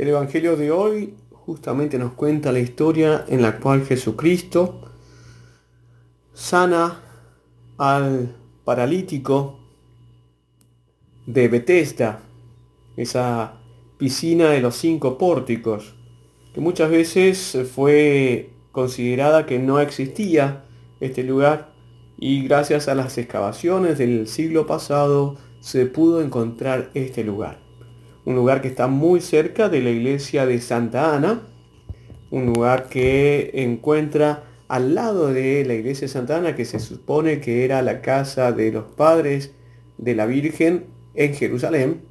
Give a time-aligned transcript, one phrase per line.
[0.00, 4.80] El Evangelio de hoy justamente nos cuenta la historia en la cual Jesucristo
[6.32, 7.02] sana
[7.76, 9.60] al paralítico
[11.26, 12.22] de Bethesda,
[12.96, 13.60] esa
[13.98, 15.94] piscina de los cinco pórticos,
[16.54, 20.64] que muchas veces fue considerada que no existía
[21.00, 21.74] este lugar
[22.16, 27.69] y gracias a las excavaciones del siglo pasado se pudo encontrar este lugar.
[28.30, 31.48] Un lugar que está muy cerca de la iglesia de Santa Ana,
[32.30, 37.40] un lugar que encuentra al lado de la iglesia de Santa Ana, que se supone
[37.40, 39.52] que era la casa de los padres
[39.98, 42.02] de la Virgen en Jerusalén,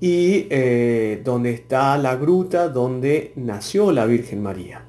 [0.00, 4.84] y eh, donde está la gruta donde nació la Virgen María.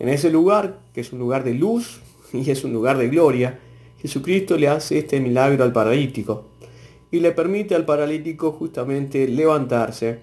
[0.00, 3.60] En ese lugar, que es un lugar de luz y es un lugar de gloria,
[3.98, 6.51] Jesucristo le hace este milagro al paralítico
[7.12, 10.20] y le permite al paralítico justamente levantarse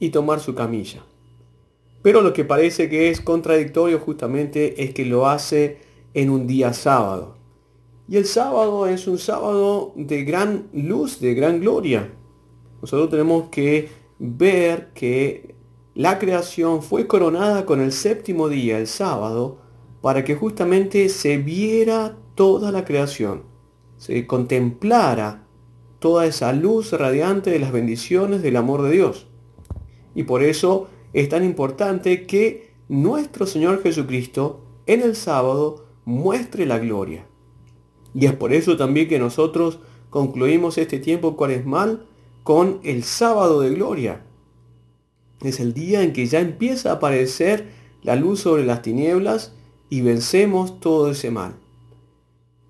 [0.00, 1.04] y tomar su camilla.
[2.02, 5.78] Pero lo que parece que es contradictorio justamente es que lo hace
[6.14, 7.36] en un día sábado.
[8.08, 12.10] Y el sábado es un sábado de gran luz, de gran gloria.
[12.80, 15.54] Nosotros tenemos que ver que
[15.94, 19.58] la creación fue coronada con el séptimo día, el sábado,
[20.00, 23.42] para que justamente se viera toda la creación,
[23.98, 25.46] se contemplara
[26.00, 29.28] toda esa luz radiante de las bendiciones del amor de Dios.
[30.14, 36.78] Y por eso es tan importante que nuestro Señor Jesucristo en el sábado muestre la
[36.78, 37.26] gloria.
[38.14, 39.78] Y es por eso también que nosotros
[40.10, 42.06] concluimos este tiempo cuaresmal
[42.42, 44.24] con el sábado de gloria.
[45.42, 47.68] Es el día en que ya empieza a aparecer
[48.02, 49.54] la luz sobre las tinieblas
[49.88, 51.54] y vencemos todo ese mal.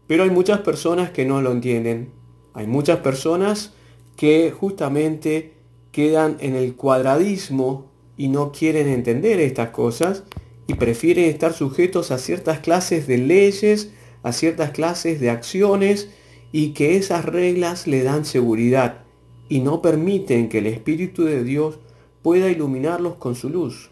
[0.07, 2.13] Pero hay muchas personas que no lo entienden.
[2.55, 3.73] Hay muchas personas
[4.17, 5.55] que justamente
[5.93, 10.25] quedan en el cuadradismo y no quieren entender estas cosas
[10.67, 13.91] y prefieren estar sujetos a ciertas clases de leyes,
[14.23, 16.11] a ciertas clases de acciones
[16.53, 19.05] y que esas reglas le dan seguridad
[19.49, 21.79] y no permiten que el Espíritu de Dios
[22.23, 23.91] pueda iluminarlos con su luz.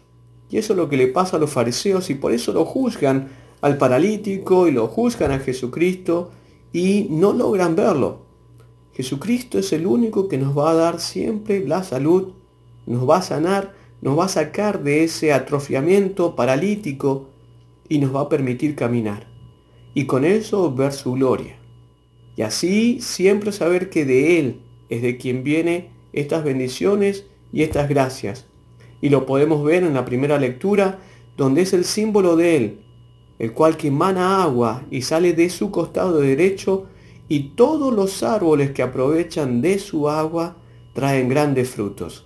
[0.49, 3.29] Y eso es lo que le pasa a los fariseos y por eso lo juzgan
[3.61, 6.31] al paralítico y lo juzgan a Jesucristo
[6.71, 8.28] y no logran verlo.
[8.99, 12.33] Jesucristo es el único que nos va a dar siempre la salud,
[12.85, 17.29] nos va a sanar, nos va a sacar de ese atrofiamiento paralítico
[17.87, 19.25] y nos va a permitir caminar.
[19.93, 21.55] Y con eso ver su gloria.
[22.35, 27.87] Y así siempre saber que de Él es de quien viene estas bendiciones y estas
[27.87, 28.47] gracias.
[28.99, 30.99] Y lo podemos ver en la primera lectura,
[31.37, 32.79] donde es el símbolo de Él,
[33.39, 36.87] el cual que emana agua y sale de su costado derecho,
[37.29, 40.57] y todos los árboles que aprovechan de su agua
[40.93, 42.25] traen grandes frutos.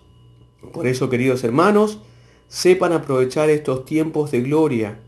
[0.72, 2.00] Por eso, queridos hermanos,
[2.48, 5.00] sepan aprovechar estos tiempos de gloria.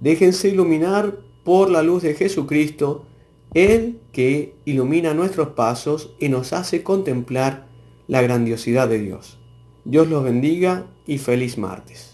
[0.00, 3.06] Déjense iluminar por la luz de Jesucristo
[3.54, 7.66] él que ilumina nuestros pasos y nos hace contemplar
[8.06, 9.38] la grandiosidad de Dios.
[9.84, 12.11] Dios los bendiga y feliz martes.